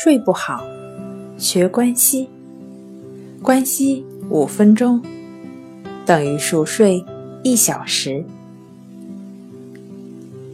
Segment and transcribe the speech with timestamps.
[0.00, 0.64] 睡不好，
[1.36, 2.28] 学关西。
[3.42, 5.02] 关西五分钟
[6.06, 7.04] 等于熟睡
[7.42, 8.24] 一小时。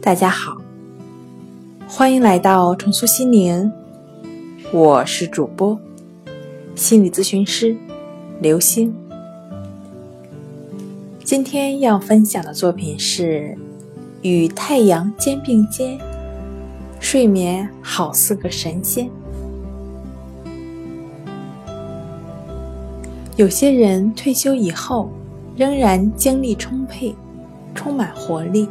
[0.01, 0.57] 大家好，
[1.87, 3.71] 欢迎来到重塑心灵，
[4.71, 5.79] 我是主播
[6.73, 7.77] 心理咨询师
[8.41, 8.91] 刘星。
[11.23, 13.55] 今天要分享的作品是
[14.23, 15.99] 《与太阳肩并肩》，
[16.99, 19.07] 睡眠好似个神仙。
[23.35, 25.11] 有些人退休以后
[25.57, 27.13] 仍然精力充沛，
[27.73, 28.69] 充满活力，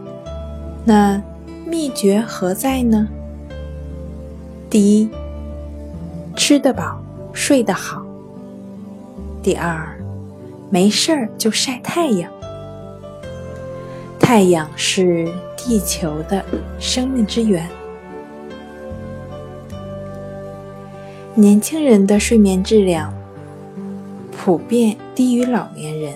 [0.86, 1.22] 那
[1.66, 3.06] 秘诀何在呢？
[4.70, 5.10] 第一，
[6.34, 6.98] 吃得饱，
[7.34, 8.02] 睡得好。
[9.42, 9.86] 第二，
[10.70, 12.30] 没事儿就晒太阳。
[14.18, 16.42] 太阳是地球的
[16.80, 17.68] 生命之源。
[21.34, 23.12] 年轻人的睡眠质量
[24.44, 26.12] 普遍低于老年人。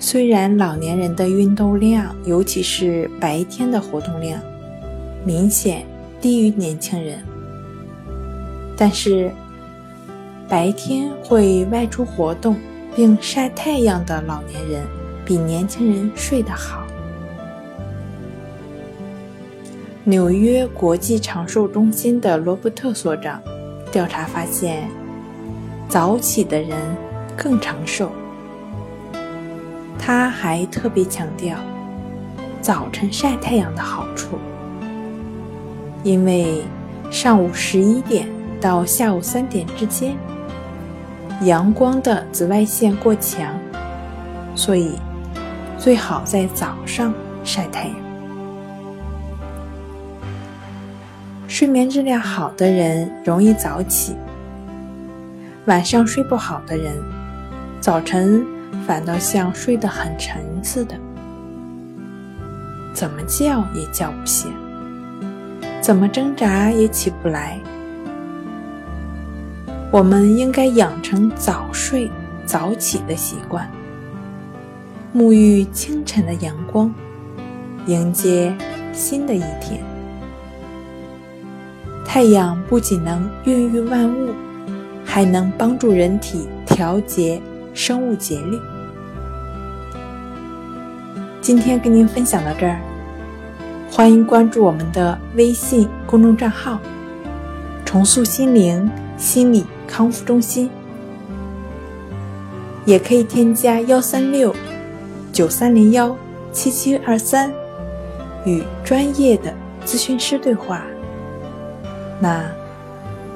[0.00, 4.40] 虽然老年人的运动量，尤其是白天的活动量，
[5.22, 5.84] 明显
[6.18, 7.18] 低于年轻人，
[8.74, 9.30] 但是
[10.48, 12.56] 白天会外出活动
[12.94, 14.82] 并晒太阳的老年人。
[15.26, 16.86] 比年轻人睡得好。
[20.04, 23.42] 纽约国际长寿中心的罗伯特所长
[23.92, 24.88] 调查发现，
[25.88, 26.76] 早起的人
[27.36, 28.10] 更长寿。
[29.98, 31.56] 他还特别强调
[32.60, 34.38] 早晨晒太阳的好处，
[36.02, 36.62] 因为
[37.10, 38.28] 上午十一点
[38.60, 40.16] 到下午三点之间，
[41.42, 43.52] 阳光的紫外线过强，
[44.54, 44.92] 所以。
[45.78, 47.12] 最好在早上
[47.44, 47.94] 晒太阳。
[51.46, 54.16] 睡眠质量好的人容易早起，
[55.66, 56.94] 晚上睡不好的人，
[57.80, 58.46] 早晨
[58.86, 60.94] 反倒像睡得很沉似的，
[62.94, 64.52] 怎么叫也叫不醒，
[65.80, 67.58] 怎么挣扎也起不来。
[69.90, 72.08] 我们应该养成早睡
[72.44, 73.68] 早起的习惯。
[75.12, 76.94] 沐浴清晨的阳光，
[77.86, 78.56] 迎接
[78.92, 79.82] 新的一天。
[82.04, 84.32] 太阳不仅能孕育万物，
[85.16, 87.40] 还能帮助人体调节
[87.72, 88.60] 生物节律。
[91.40, 92.78] 今天跟您分享到这儿，
[93.90, 96.78] 欢迎关注我们的微信公众账号
[97.82, 100.68] “重塑心灵心理康复中心”，
[102.84, 104.54] 也可以添加幺三六。
[105.32, 106.14] 九三零幺
[106.52, 107.50] 七七二三，
[108.44, 109.50] 与专业的
[109.86, 110.82] 咨询师对话。
[112.20, 112.44] 那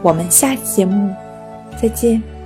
[0.03, 1.15] 我们下期节目
[1.77, 2.40] 再见。